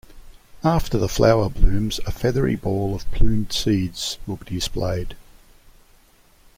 After 0.63 0.97
the 0.97 1.07
flower 1.07 1.47
blooms 1.47 1.99
a 2.07 2.11
feathery 2.11 2.55
ball 2.55 2.95
of 2.95 3.11
plumed 3.11 3.53
seeds 3.53 4.17
will 4.25 4.37
be 4.37 4.55
displayed. 4.55 5.13